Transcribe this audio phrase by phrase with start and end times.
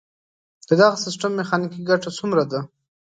[0.67, 2.59] د دغه سیستم میخانیکي ګټه څومره ده؟